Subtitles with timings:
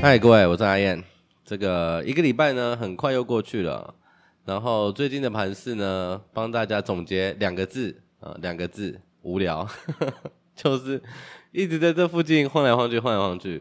[0.00, 1.02] 嗨各位，我是阿燕。
[1.44, 3.92] 这个一个礼拜呢，很快又过去了。
[4.44, 9.68] 然后最近的盘势呢，帮大家总结两个字啊，两个字，无聊，
[10.54, 11.02] 就是
[11.50, 13.60] 一直在这附近晃来晃去，晃来晃去。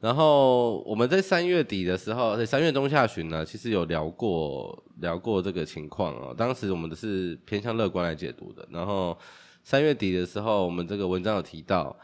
[0.00, 6.34] 然后我们在三月底的时候，在三月中下旬呢，其实有聊过聊过这个情况啊。
[6.34, 8.66] 当时我们的是偏向乐观来解读的。
[8.70, 9.16] 然后
[9.62, 11.94] 三月底的时候，我们这个文章有提到。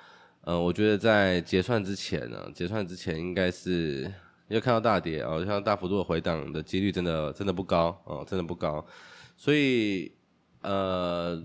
[0.45, 4.12] 嗯，我觉得在结算之前呢，结算之前应该是
[4.48, 8.84] 要看到大跌啊，看到大幅度的回档的几率真的真的不高啊，真的不高，
[9.37, 10.12] 所以
[10.62, 11.41] 呃，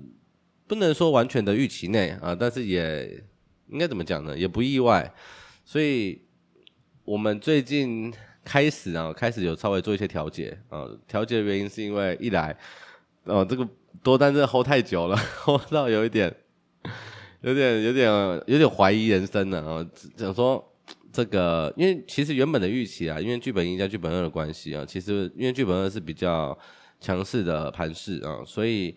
[0.66, 3.24] 不能说完全的预期内啊，但是也
[3.68, 4.36] 应该怎么讲呢？
[4.36, 5.14] 也不意外，
[5.64, 6.20] 所以
[7.06, 8.12] 我们最近
[8.44, 12.58] 开始啊，开始有稍微做一些调节啊，调节的原因是因为一来，
[13.26, 13.68] 哦，这个
[14.02, 16.36] 多单真的 hold 太久了，hold 到有一点。
[17.42, 18.10] 有点有点
[18.48, 19.88] 有点怀疑人生了啊！
[20.18, 20.74] 想说
[21.14, 26.58] 这个，因为其实原本的预期啊，因为剧本一加剧本二的关系啊，其实因为剧本二是比较
[27.00, 28.96] 强势的盘势啊，所以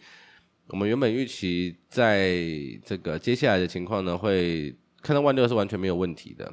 [0.69, 2.43] 我们原本预期在
[2.83, 6.51] 这个接下来的情况呢，会看到万六是完全没有问题的，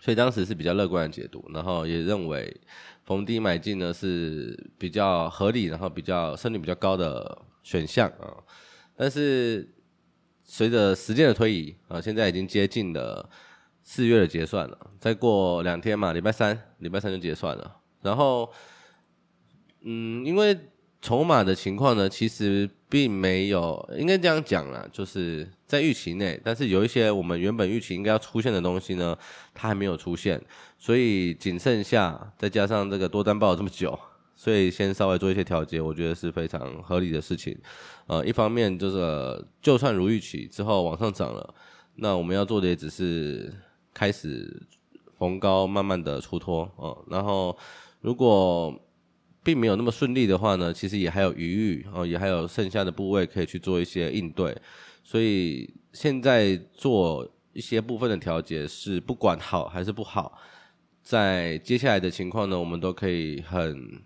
[0.00, 2.54] 所以当时是比较乐观的解读，然后也认为
[3.04, 8.34] 逢低买进呢是比较合理，然后比较胜率比较高的选项啊，
[8.96, 9.70] 但是。
[10.44, 13.28] 随着时间的推移啊，现在已经接近了
[13.82, 17.76] 四月的结算了，再过两天嘛，礼拜三，礼拜三就结算了。
[18.02, 18.50] 然后，
[19.82, 20.58] 嗯，因为
[21.00, 29.16] 筹码的情况呢，其实并没有，应该这样讲啦，就是在预期内，但是有一些我们原本预期应该要出现的东西呢，
[29.52, 30.40] 它还没有出现，
[30.78, 33.98] 所以仅剩下再加上这个多单爆了这么久。
[34.36, 37.56] 所以先稍微做一些调节，我觉得是非常合理的事情。
[38.06, 41.54] 呃，一方面就是就算如预期之后往上涨了，
[41.94, 43.50] 那我们要做的也只是
[43.94, 44.60] 开始
[45.16, 47.04] 逢高慢慢的出脱哦、呃。
[47.10, 47.56] 然后
[48.00, 48.74] 如果
[49.42, 54.54] 并没有那么顺利的话呢，其实也还有余裕哦，也还有剩下的部位可以去做一些应对。
[55.04, 60.36] 所以现在做一些部分的调节是不管好还是不好，
[61.02, 64.02] 在接下来的情况呢，我们都可以很。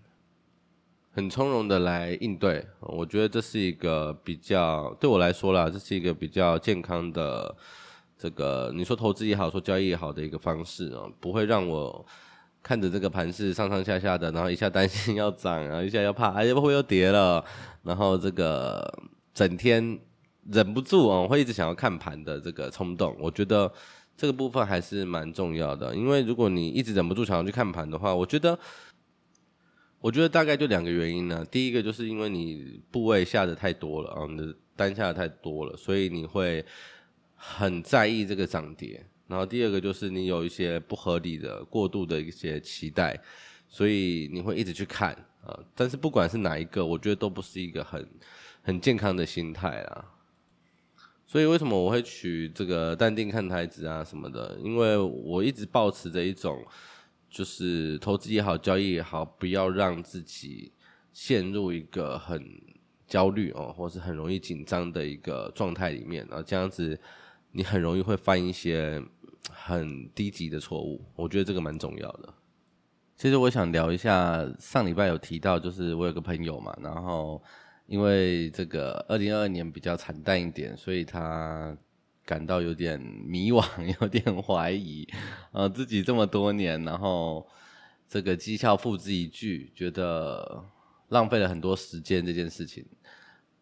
[1.18, 7.52] 很从容的来应对，我觉得这是一个比较对我来说啦，这是一个比较健康的
[8.16, 12.06] 这个你说投资也好，说交易也好的一个方式啊，不会让我
[12.62, 17.44] 看着这个盘势上上下下的，然后一下担心要涨，然后一下要怕，哎，会不会又跌了？
[17.82, 18.88] 然后这个
[19.34, 19.98] 整天
[20.48, 23.68] 忍不住啊，会一直想要看盘的这个冲动，我觉得
[24.16, 28.56] 这个部分还是蛮重要的，因为如果你一直忍不住想要去看盘的话，我觉得。
[30.00, 31.44] 我觉得大概就两个原因呢。
[31.50, 36.64] 第一个就是因为你部位下的太多了啊，你的单下的太多了，所以你会
[37.34, 39.04] 很在意这个涨跌。
[39.26, 43.20] 然后第二个就是你有一些不合理的、过度的一些期待，
[43.68, 45.12] 所以你会一直去看
[45.44, 45.58] 啊。
[45.74, 48.08] 但是不管是哪一个，我觉得都不是一个很
[48.62, 50.04] 很健康的心态啊。
[51.26, 54.56] 所以为什么我会取这个淡定看台子啊什么的？
[54.62, 56.64] 因为我一直保持着一种。
[57.30, 60.72] 就是投资也好，交易也好，不要让自己
[61.12, 62.42] 陷入一个很
[63.06, 66.98] 焦虑哦，或是很容易紧张的一个状态里面，然后这样子
[67.52, 69.02] 你很容易会犯一些
[69.50, 71.04] 很低级的错误。
[71.14, 72.34] 我觉得这个蛮重要的。
[73.16, 77.42] 其实我想聊一下，上礼拜有提到，就是我有个朋友嘛，然后
[77.86, 81.76] 因为这个二零二二年比较惨淡一点，所以他。
[82.28, 83.64] 感到有点迷惘，
[84.02, 85.08] 有点怀疑，
[85.50, 87.48] 呃，自己这么多年，然后
[88.06, 90.62] 这个绩效付之一炬，觉得
[91.08, 92.84] 浪费了很多时间这件事情。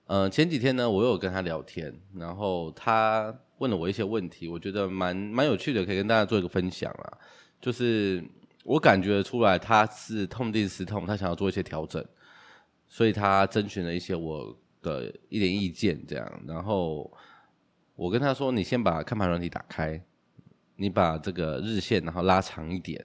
[0.07, 7.19] 呃，前几天呢，我有跟他聊天，然后他问了我一些问题，我觉得蛮蛮有趣的，可以跟大家做一个分享啊。
[7.61, 8.21] 就是
[8.65, 12.05] 我感觉出来他是痛定思痛，他想要做一些调整，
[12.89, 17.09] 所以他征询了一些我的一点意见，这样，然后。
[17.97, 20.01] 我跟他说：“你先把看盘软体打开，
[20.77, 23.05] 你把这个日线然后拉长一点。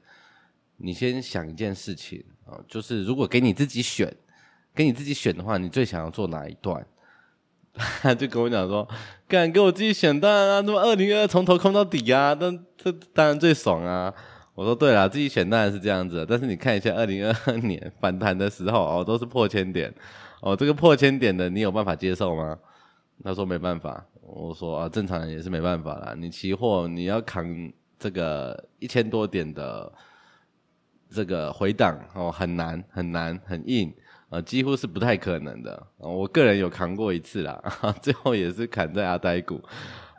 [0.77, 4.13] 你先想一件事情啊，就是如果给你自己选，
[4.75, 6.85] 给你自己选的话，你最想要做哪一段？”
[8.01, 8.85] 他就跟我讲说
[9.29, 14.13] ：“敢给我自己选，当然啊，那么二零二从头空到底啊，那这当然最爽啊。”
[14.53, 19.94] 我说：“对了，自己选当然是这样子，但是你看一下二零二二年 反弹的时候哦，都是破千点
[20.41, 22.59] 哦，这个破千点的你有办法接受吗？”
[23.23, 26.13] 他说：“没办法。”我说啊，正常人也是没办法啦。
[26.18, 29.91] 你期货你要扛这个一千多点的
[31.09, 33.94] 这个回档哦，很难很难很硬
[34.29, 35.88] 呃，几乎是不太可能的。
[35.97, 37.62] 我个人有扛过一次啦，
[38.01, 39.62] 最后也是砍在阿呆股。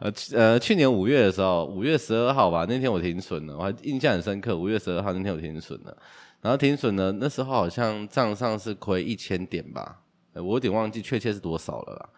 [0.00, 4.58] 呃呃，去年五月的时候，五月十二号吧，那天我停损了，我还印象很深刻。
[4.58, 5.96] 五月十二号那天我停损了，
[6.43, 10.02] 然后停损了，那时候好像账上是亏一千点吧，
[10.34, 12.08] 我有点忘记确切是多少了啦。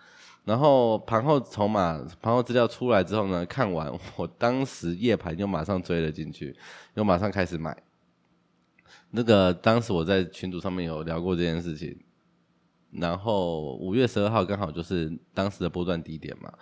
[0.45, 6.55] 然后盘后筹码、盘后资料出来之后呢，看完，我当时夜盘就马上追了进去，
[6.95, 7.77] 又马上开始买。
[9.11, 11.97] 那个当时我在群组上面有聊过这件事情，
[12.91, 16.53] 然后五月十二号刚好就是当时的波段低点嘛，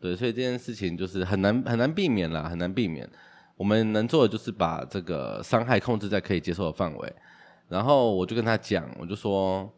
[0.00, 3.08] 对，所以这件事情就是很难很难避免啦，很难避免。
[3.56, 7.14] 我们能做的就是把这个伤害控制在可以接受的范围，
[7.68, 9.72] 然后我就跟他讲，我就说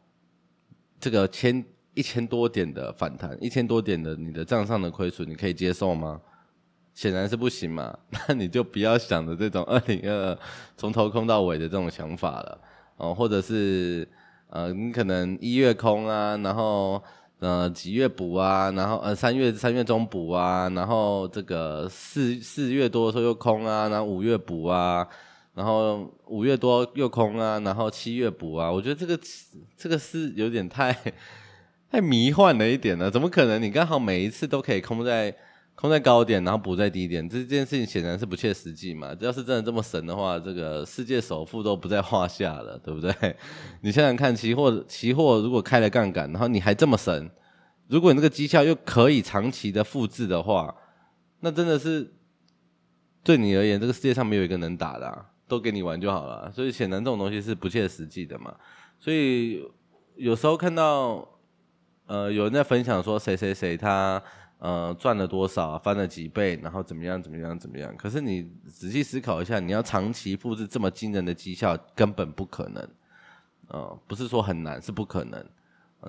[0.99, 1.62] 这个千
[1.94, 6.20] 一千多点的反弹，一千多点的你的账上的亏损，你可以接受吗？
[6.93, 7.96] 显然是不行嘛，
[8.29, 10.38] 那你就不要想着这种二零二二
[10.76, 12.61] 从头空到尾的这种想法了
[12.99, 14.08] 哦，或者是
[14.49, 17.02] 呃，你可能一月空啊，然后
[17.41, 25.05] 呃几月补啊，然后呃三月三月中补啊，然后这个四四月多的时候又空啊，然后五月补啊，
[25.55, 29.19] 然后五月多又空啊，然后七月补啊，我觉得这个
[29.76, 30.96] 这个是有点太
[31.94, 33.62] 太迷幻了一点了，怎么可能？
[33.62, 35.35] 你刚好每一次都可以空在。
[35.76, 39.12] 空在高点，然后补在低点，这件事情显然是不切实际嘛。
[39.19, 43.12] 要是真的这么神的话，这个世界首富都不在话下了，对不对？
[43.82, 47.29] 你想想看，期货期货如果开了杠杆，然后你还这么神，
[47.88, 50.73] 如果你这个绩效又可以长期的复制的话，
[51.41, 52.14] 那真的是
[53.25, 56.52] 对你而言，这个世界上没有一个能打的，都给你玩就好了。
[56.52, 58.55] 所以显然这种东西是不切实际的嘛。
[59.00, 59.61] 所以
[60.14, 61.29] 有时候看到
[62.06, 64.23] 呃有人在分享说谁谁谁他。
[64.59, 67.95] 呃，赚了多少，翻了几倍，然后怎么样，怎么样，怎么样？
[67.99, 72.89] 可是你仔细思考一下，你要长期复制这么惊人的绩效，根本不可能。
[73.67, 75.45] 呃，不是说很难，是不可能。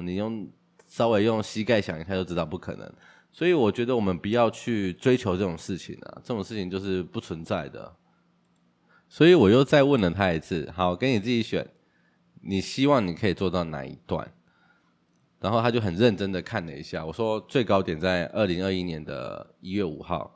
[0.06, 0.48] 你用
[0.88, 2.90] 稍微用膝盖想一下就知道不可能。
[3.34, 7.94] 所以我觉得我们不要去追求这种事情啊，这种事情就是不存在的。
[9.10, 11.68] 所以我又再问了他一次，好，给你自己选，
[12.42, 14.32] 你希望你可以做到哪一段？
[15.40, 20.34] 然后他就很认真的看了一下，我说最高点在二零二一年的一月五号，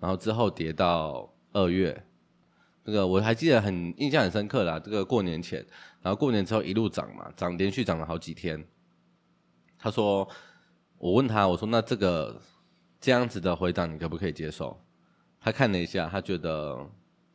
[0.00, 2.04] 然后之后跌到二月，
[2.84, 5.64] 这个我还记得很印象很深刻啦，这个过年前，
[6.02, 8.64] 然后过年之后一路涨嘛，涨连续涨了好几天。
[9.78, 10.28] 他说，
[10.96, 12.40] 我问他，我说那这个
[13.00, 14.76] 这样子的回档你可不可以接受？
[15.40, 16.76] 他看了一下，他觉得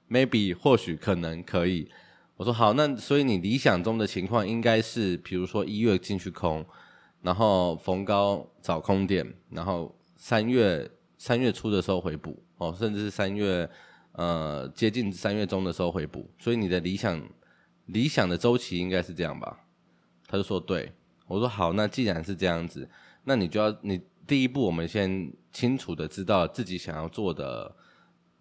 [0.10, 1.90] maybe 或许可能可以。
[2.36, 6.66] 我说好，那所以你理想中的情况应该是，比如说一月进去空。
[7.24, 10.88] 然后逢高找空点，然后三月
[11.18, 13.68] 三月初的时候回补哦，甚至是三月
[14.12, 17.26] 呃接近三月中的时候回补，所以你的理想
[17.86, 19.58] 理想的周期应该是这样吧？
[20.28, 20.92] 他就说对，
[21.28, 22.90] 我说好，那既然是这样子，
[23.24, 27.74] 那你就要你第一步，我们先清楚的知道自己想要做的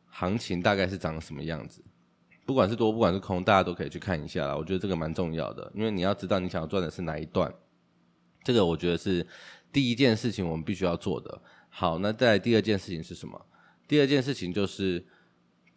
[0.08, 1.84] 行情大概是长什么样子，
[2.44, 4.56] 不管是多不管是空，大家都可以去看一下啦。
[4.56, 7.52] 我觉得这个蛮重要的，因为你要知道你想要赚的是哪一段。
[8.44, 9.26] 这个我觉得是
[9.72, 11.40] 第一件事情，我们必须要做的。
[11.68, 13.40] 好，那再第二件事情是什么？
[13.88, 15.04] 第二件事情就是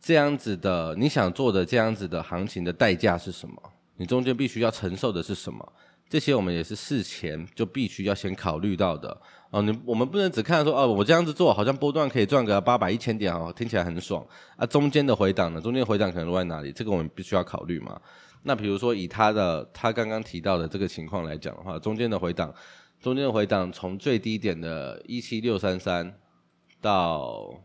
[0.01, 3.55] 这样子的，你想做的这样子的行情的代价是什么？
[3.97, 5.73] 你中间必须要承受的是什么？
[6.07, 9.19] 这些我们也是事前就必须要先考虑到的。
[9.49, 14.25] 哦，你我们不能只看说，哦，我这样子做好像波段可以赚个八百一千点哦，听起来很爽
[14.55, 14.65] 啊。
[14.65, 15.59] 中间的回档呢？
[15.59, 16.71] 中间回档可能落在哪里？
[16.71, 17.99] 这个我们必须要考虑嘛。
[18.47, 22.53] 那比如说以他的他刚刚提到的这个情况来讲的话，中间的回档，
[23.01, 26.13] 中间的回档从最低点的一七六三三
[26.79, 27.59] 到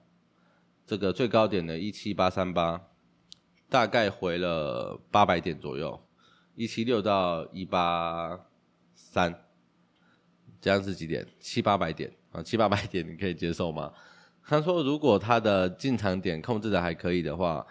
[0.86, 2.80] 这个最高点的一七八三八，
[3.68, 6.02] 大概回了八百点左右，
[6.54, 8.40] 一七六到一八
[8.94, 9.38] 三，
[10.62, 11.26] 这样是几点？
[11.38, 13.92] 七八百点啊，七八百点你可以接受吗？
[14.46, 17.66] 他说如果他的进场点控制的还可以的话，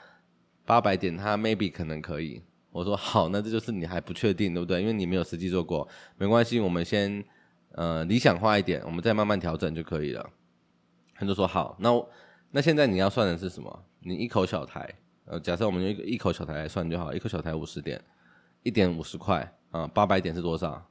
[0.63, 2.43] 八百点他 maybe 可能可以。
[2.71, 4.79] 我说好，那这就是你还不确定，对不对？
[4.79, 7.23] 因为你没有实际做过，没关系，我们先
[7.71, 10.29] 呃理想化一点，我们再慢慢调整就可以了。
[11.15, 11.89] 他就说好，那
[12.51, 13.83] 那现在你要算的是什么？
[14.01, 14.87] 你一口小台，
[15.25, 17.99] 呃，假设我们用一一口小台来算就好，一口小台五十点，
[18.63, 20.87] 一点五十块啊，八百点是多少？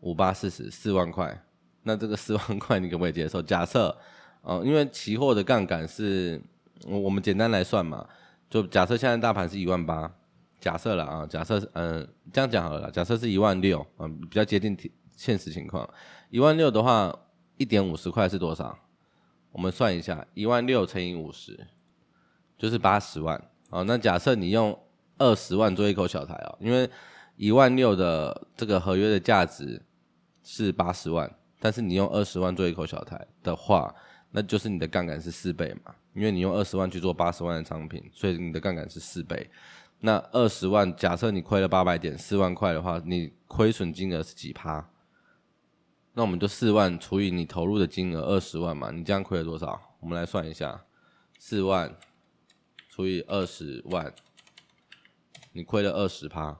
[0.00, 1.40] 五八四十，四万块。
[1.84, 3.40] 那这个四万块你可不可以接受？
[3.40, 3.96] 假设，
[4.42, 6.42] 呃，因为期货的杠杆是，
[6.86, 8.06] 我们简单来算嘛，
[8.50, 10.12] 就假设现在大盘是一万八。
[10.60, 14.76] 假设了啊，假设是嗯，这样讲好了，假设是一万六，嗯，比较接近
[15.16, 15.88] 现实情况。
[16.28, 17.12] 一万六的话，
[17.56, 18.78] 一点五十块是多少？
[19.52, 21.66] 我们算一下，一万六乘以五十，
[22.56, 23.42] 就是八十万。
[23.70, 24.78] 哦，那假设你用
[25.18, 26.88] 二十万做一口小台哦，因为
[27.36, 29.82] 一万六的这个合约的价值
[30.42, 33.94] 是八十万，但是你用二十万做一口小台的话，
[34.30, 39.50] 那就是你的杠杆是四倍嘛，因为你用二十万去做八十万的商品，所以你的杠杆是四倍。
[40.00, 44.90] 那二十万，假设你亏了八百点，四万块的话，你亏损金额是几趴？
[46.14, 49.96] 那我们就四万除以你投入的金额二十万嘛，你这样亏了多少？
[50.00, 50.84] 我们来算一下，
[51.38, 51.94] 四万
[52.88, 54.12] 除以二十万，
[55.52, 56.58] 你亏了二十趴。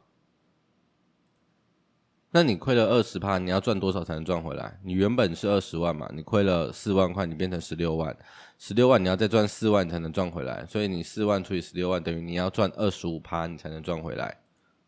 [2.33, 4.79] 那你亏了二十趴，你要赚多少才能赚回来？
[4.85, 8.17] 你原本是二十万嘛，你亏了四万块，你变成十六万，
[8.57, 14.39] 十六万你要再赚四万才能赚回来，所以你四万除以十六万等于你要赚二十五趴，你才能赚回来。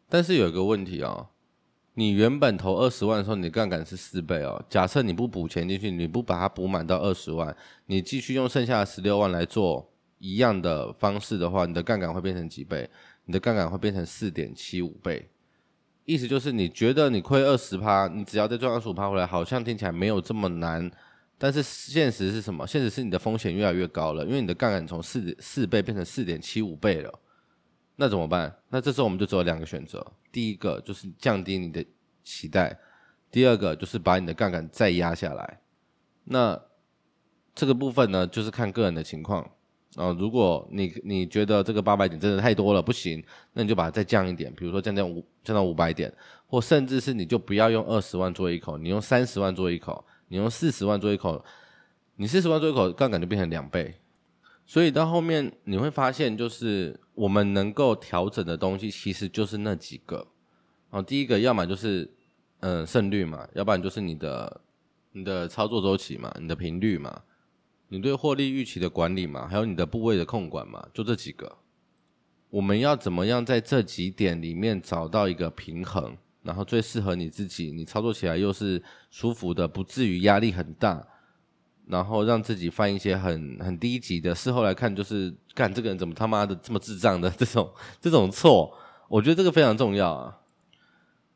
[0.08, 1.26] 但是有一个问题哦，
[1.94, 4.64] 你原本投二十万的时候，你的杠杆是四倍哦。
[4.70, 7.56] 假设你不补钱进去，你不把它补满到二十万，
[7.86, 12.88] 你继续用剩下的十六万来做一样的方式的话，你的杠杆会变成几倍？
[13.24, 15.28] 你的杠杆会变成四点七五倍。
[16.04, 20.90] 意思就是，你觉得你亏二十趴，你只要再赚二十五趴回来，好像听起来没有这么难。
[21.38, 22.66] 但是现实是什么？
[22.66, 27.20] 现实是你的风险越来越高了，因为你的杠杆从四四倍变成四点七五倍了。
[27.96, 28.54] 那怎么办？
[28.68, 31.84] 那这时候我们就只有两个选择：第一个就是降低你的
[32.22, 32.72] 期待；
[33.30, 35.60] 第二个就是把你的杠杆再压下来。
[36.24, 36.60] 那
[37.54, 39.50] 这个部分呢，就是看个人的情况。
[39.96, 43.22] 啊，如果你你觉得这个八百点真的太多了，不行，
[43.52, 46.10] 那你就把它再降一点，比如说降降五降到五百点，
[46.46, 51.44] 或甚至是你就不要用二十万做一口，你用三十万做一口，你用四十万做一口，
[52.16, 53.94] 你四十万做一口，杠杆就变成两倍。
[54.64, 60.26] 所以到后面你会发现，就是我们能够调整的东西其实就是那几个。
[60.88, 62.10] 哦，第一个要么就是
[62.60, 64.60] 嗯胜率嘛，要不然就是你的
[65.12, 67.20] 你的操作周期嘛，你的频率嘛。
[67.92, 71.58] 你对获利预期的管理嘛，还有你的部位的控管嘛，就这几个。
[72.48, 81.06] 我们要怎么样在这几点里面找到一个平衡，然后最适合你自己，你操作起来又是舒服的，不至于压力很大，
[81.86, 87.70] 然后让自己犯一些很很低级的，事后来看就是干这个人怎么他妈的这么智障的这种
[88.00, 88.74] 这种错，
[89.06, 90.38] 我觉得这个非常重要啊。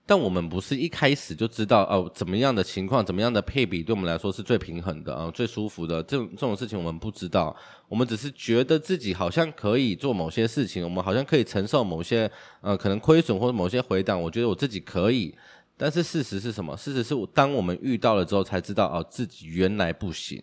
[0.08, 6.00] 但我们不是一开始就知道哦，怎么样的情况，怎么样的配比对我们来说是最平衡的啊，最舒服的。
[6.04, 7.54] 这种这种事情我们不知道，
[7.88, 14.22] 我们只是觉得自己好像可以做某些事情，我们好像可以承受某些呃可能亏损或者某些回档。
[14.22, 15.34] 我觉得我自己可以，
[15.76, 16.76] 但是事实是什么？
[16.76, 20.40] 事实是当我们遇到了之后才知道哦，自己原来不行。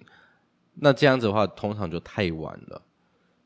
[0.76, 2.82] 那这样子的话，通常就太晚了。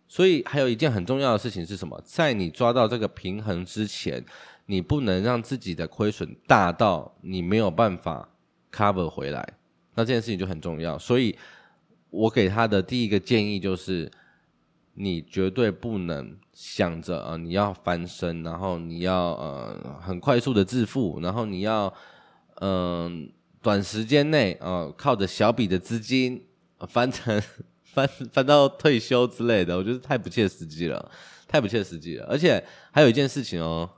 [0.07, 2.01] 所以还有一件很重要的事情是什么？
[2.05, 4.25] 在你抓到这个平衡之前。
[4.69, 8.27] 你不能让自己的亏损大到你没有办法
[8.69, 9.53] cover 回来，
[9.95, 10.99] 那这件事情就很重要。
[10.99, 11.33] 所以，
[12.09, 14.11] 我给他的第一个建议就是，
[14.95, 21.93] 你绝对不能想着啊，你要翻身，然后你要呃很快速的致富，然后你要
[22.55, 26.45] 嗯短时间内啊靠着小笔的资金
[26.89, 27.41] 翻成
[27.97, 31.11] 翻 翻到退休之类的，我觉得太不切实际了，
[31.47, 32.27] 太不切实际了。
[32.29, 33.89] 而且还有一件事情哦。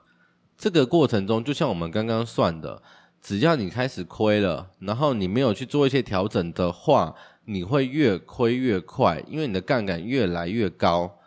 [0.57, 2.81] 这个过程中，就像我们刚刚算的，
[3.21, 7.15] 只要你开始亏了，然后你没有去做一些调整的话，
[7.45, 11.19] 你会越亏越快，因为你的杠杆越来越高。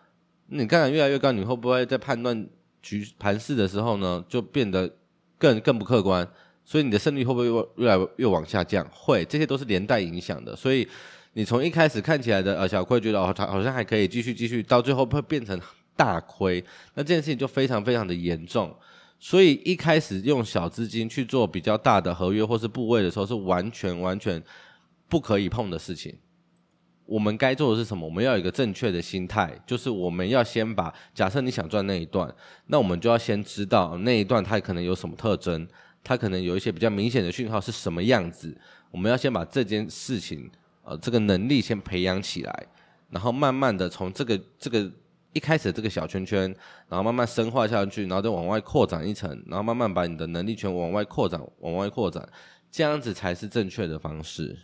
[0.48, 2.46] 你杠杆越来越高，你会不会在判断
[2.82, 4.90] 局盘势的时候呢，就变得
[5.38, 6.28] 更更不客观？
[6.62, 8.86] 所以你的胜率会不会越越来越往下降？
[8.92, 10.54] 会，这些都是连带影响的。
[10.54, 10.86] 所以
[11.34, 15.58] 你从一开始看起来的呃小亏，觉得哦，好像还可以继续继续，到最后会变成
[15.96, 16.62] 大亏，
[16.94, 18.74] 那这件事情就非常非常的严重。
[19.18, 24.42] 所以一开始用小资金去做比较大的合约或是部位的时候，是完全完全
[25.08, 26.14] 不可以碰的事情。
[27.06, 28.06] 我们该做的是什么？
[28.06, 32.32] 我们要有一个正确的心态，就是我们要先把假设你想赚那一段，
[32.66, 35.66] 那我们就要先知道那一段它可能有什么特征，
[36.02, 38.56] 它可能有一些比较明显的讯号是什么样子。
[38.90, 40.50] 我们要先把这件事情，
[40.82, 42.66] 呃，这个能力先培养起来，
[43.10, 44.90] 然后慢慢的从这个这个。
[45.34, 46.42] 一开始这个小圈圈，
[46.90, 52.28] 然后慢慢深化下去，然后再往外扩展一层，然后慢慢把你的能力圈往外扩展，往外扩展，
[52.70, 54.54] 这样子才是正确的方式。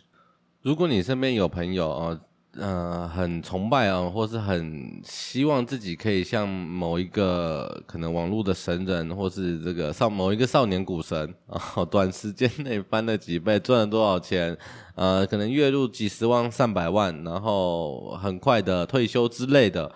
[0.61, 2.21] 如果你身边有朋友啊，
[2.59, 14.57] 呃，很崇拜啊，或是很希望自己可以像某一个可能网络的神人，或是这个少某一个少年股神啊， 短时间内翻了几倍，赚了多少钱，
[14.95, 19.91] 呃，可能月入几十万、上百万，然后很快的退休之类的。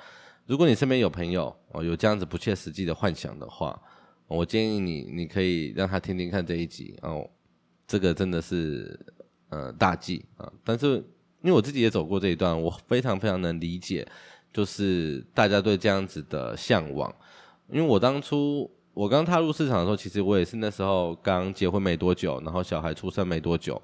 [0.45, 3.79] 如果你身边有朋友哦，有这样子不切实际的幻想的话，
[4.27, 7.29] 我建议你，你可以让他听听看这一集哦。
[7.85, 8.97] 这个真的是
[9.49, 10.51] 呃大忌啊！
[10.63, 11.03] 但是
[11.43, 14.07] 因为我自己也走过这一段，我非常非常能理解，
[14.51, 17.13] 就是大家对这样子的向往。
[17.69, 23.75] 因为我当初我刚踏入市场的时候，其实我也是那时候刚结婚没多久，然后小孩出生没多久，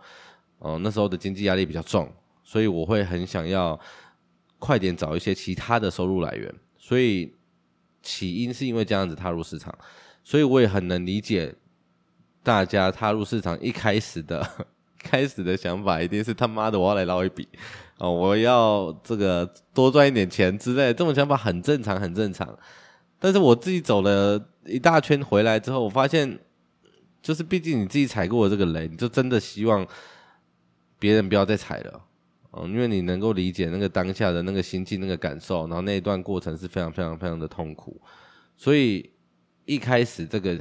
[0.59, 2.09] 哦、呃，那时候的经济压力比较重，
[2.43, 3.77] 所以我会很想要
[4.57, 6.53] 快点找一些其他的收入来源。
[6.77, 7.33] 所以
[8.01, 9.77] 起因是因为这样子踏入市场，
[10.23, 11.53] 所以我也很能理解
[12.41, 14.47] 大家踏入市场一开始的
[15.03, 17.47] 开始的想法，一定是他妈的我要来捞一笔。
[17.97, 22.57] 哦，我要这个多赚一点钱之类的，这种想法很正常，很正常。
[23.19, 26.39] 但是我自己走了一大圈回来之后，我发现，
[27.21, 29.85] 就是毕竟你自己踩过的这个雷，你就真的希望
[30.97, 32.01] 别人不要再踩了，
[32.53, 38.01] 嗯，因为你能够理解那个当下的那个心境、那个感受，然后那一段过程是非常非常非常的痛苦，
[38.55, 39.11] 所以
[39.65, 40.57] 一开始这个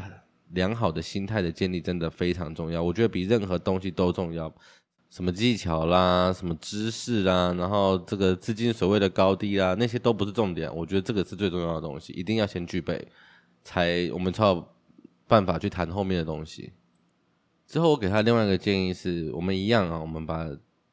[0.51, 4.53] 良好的心态的建立真的非常重要，我觉得比任何东西都重要。
[5.11, 10.71] 什么技巧啦，什么知识啦，然后这个资金所谓的高低啦，那些都不是重点。
[10.77, 13.09] 我觉得这个是最重要的东西，一定要先具备，
[13.65, 14.63] 才我们才有
[15.27, 16.73] 办法去谈后面的东西。
[17.67, 20.47] 之后我给他另外一个建议是，我们一样啊，我们把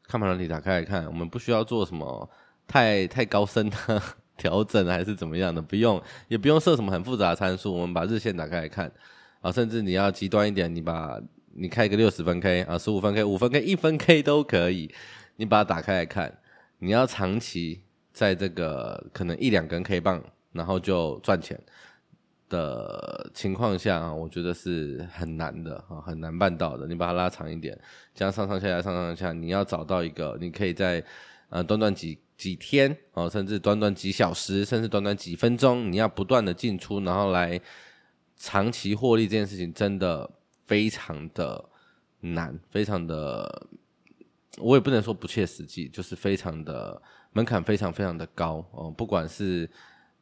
[0.03, 2.29] 看盘软体打开来看，我们不需要做什么
[2.65, 4.01] 太太高深的
[4.37, 8.89] 调整还是怎么样的，不用，也不用设什么很复杂的参数，我们把日线打开来看
[9.45, 11.19] 啊，甚至你要极端一点，你把。
[11.57, 14.93] 你开一个六十分 K 啊，十五分 K、五分 K、一分 K 都可以，
[15.37, 16.37] 你把它打开来看。
[16.79, 20.21] 你要长期在这个可能一两根 K 棒，
[20.51, 21.57] 然后就赚钱
[22.49, 26.85] 的情况下啊，我觉得是很难的啊，很难办到的。
[26.87, 27.79] 你把它拉长一点，
[28.13, 31.01] 这样上上下下、上上下下，你要找到一个你可以在
[31.47, 37.57] 呃短短几几天啊，甚至短短几小时，甚至短短几分钟，你要不断的进出，然后来
[38.37, 40.29] 长期获利这件事情，真的。
[40.67, 41.63] 非常的
[42.21, 43.67] 难，非常的，
[44.57, 46.99] 我也不能说不切实际，就是非常的
[47.33, 48.89] 门槛非常非常的高哦。
[48.89, 49.69] 不管是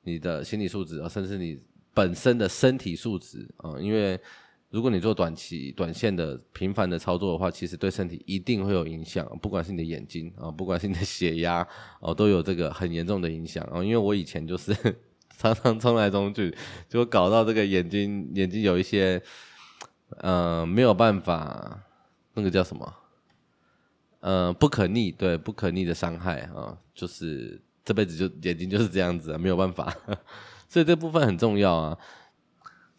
[0.01, 1.57] 你的心理素质啊，甚至你
[1.93, 4.19] 本身的身体素质啊，因为
[4.69, 9.25] 如果你做短期、短线的频繁的操作的话，其实对身体一定会有影响。
[9.41, 11.65] 不管是你的眼睛啊，不管是你的血压
[12.01, 13.81] 哦，都有这个很严重的影响啊。
[13.81, 14.75] 因为我以前就是
[15.37, 16.55] 常常冲来冲去，
[16.87, 19.21] 就搞到这个眼睛眼睛有一些。
[20.19, 21.79] 呃，没有办法，
[22.35, 22.93] 那个叫什么？
[24.19, 29.91] 呃，不可逆，对，不可逆的伤害啊，就是这辈子就眼睛就是这样子啊，没有办法，
[30.69, 31.97] 所以这部分很重要啊，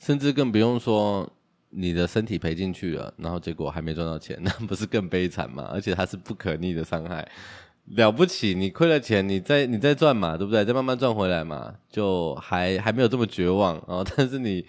[0.00, 1.32] 甚至更不用说
[1.70, 5.70] 你的身体赔进去了，然后结果还没赚到钱，那不是更悲惨吗？
[5.72, 7.30] 而且它是不可逆的伤害，
[7.86, 10.64] 了不起，你亏了钱，你再你再赚嘛，对不对？
[10.64, 14.66] 再慢慢赚回来嘛，就还还没有这么绝望啊， 但是你。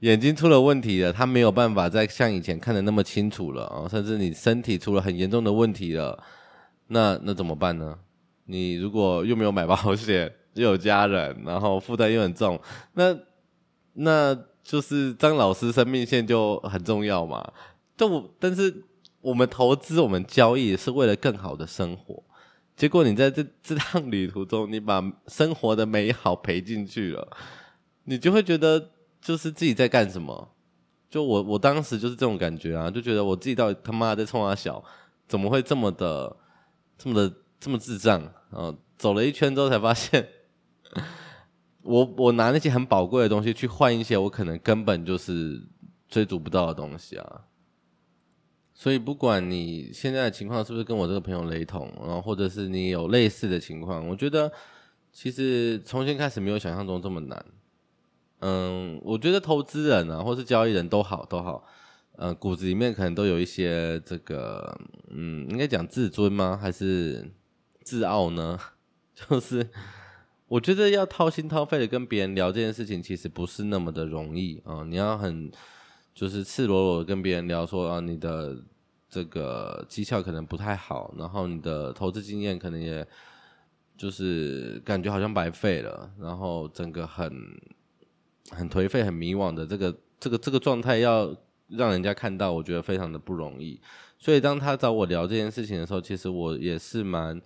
[0.00, 6.22] 眼睛出了问题了，他没有办法再像以前看得那么清楚了啊，甚至你身体出了很严重的问题了，
[6.88, 7.96] 那那怎么办呢？
[8.44, 12.60] 你如果又没有买保险，又有家人，然后负担又很重，
[12.92, 13.16] 那
[13.94, 17.42] 那就是张老师生命线就很重要嘛。
[17.96, 18.06] 但
[18.38, 18.84] 但是
[19.22, 22.22] 我们投资、我们交易是为了更好的生活，
[22.76, 27.36] 结果你在这这趟旅途中，你把生活的美好赔进去了，
[28.04, 28.90] 你就会觉得。
[29.24, 30.50] 就是自己在干什么？
[31.08, 34.84] 就我我当时就是这种感觉啊，就觉得我自己到底他妈在冲啊小，
[35.26, 36.36] 怎么会这么的
[36.98, 38.74] 这么的这么智障啊？
[38.98, 40.28] 走了一圈之后才发现，
[41.80, 45.58] 我我拿那些很宝贵的东西去换一些我可能根本就是
[46.06, 47.40] 追逐不到的东西啊。
[48.74, 54.52] 所以不管你现在的情况是不是跟我这个朋友雷同，然后或者是你有类似的情况，我觉得
[55.12, 57.44] 其实重新开始没有想象中这么难。
[58.40, 61.64] 嗯，我觉得投资人啊，或是交易人都好都好，
[62.16, 64.76] 呃，骨子里面可能都有一些这个，
[65.08, 66.58] 嗯，应该讲自尊吗？
[66.60, 67.30] 还是
[67.84, 68.58] 自傲呢？
[69.14, 69.70] 就是
[70.48, 74.84] 我觉得要掏心掏肺的跟别人聊这件事情，其实不是那么的容易啊。
[74.84, 75.50] 你要很
[76.14, 78.56] 就是赤裸裸跟别人聊说啊，你的
[79.10, 83.06] 这个绩效可能不太好，然后你的投资经验可能也
[83.96, 87.30] 就是感觉好像白费了，然后整个很。
[88.50, 91.34] 很颓废、很迷惘的这个、这个、这个状态，要
[91.68, 93.80] 让人家看到，我觉得非常的不容易。
[94.18, 97.40] 所以当他找我聊这件事情的时候，其实我也是蛮，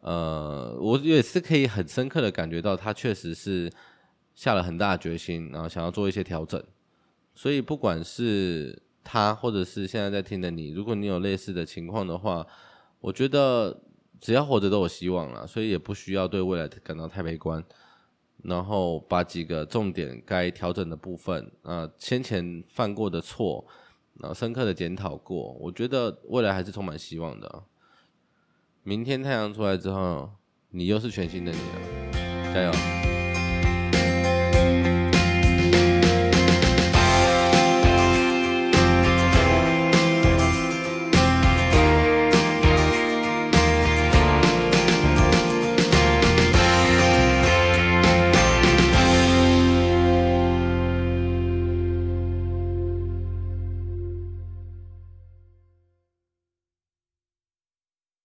[0.00, 3.70] 呃，我也是可以很深刻的感觉到，他确实是
[4.34, 6.64] 下了很大的决心，然后想要做一些调整。
[7.34, 12.46] 所以不管是他，或者是现在在听的你，如果你有类似的情况的话，
[13.00, 13.82] 我觉得
[14.20, 17.64] 只要活着都有希望了，所以也不需要对未来感到太悲观。
[18.44, 23.64] 然后把几个重点该调整的部分，啊，先前犯过的错，
[24.18, 27.62] 然后深刻的检讨过，我觉得未来还是充满希望的。
[28.82, 30.28] 明天太阳出来之后，
[30.70, 33.11] 你又是全新的你了，加油！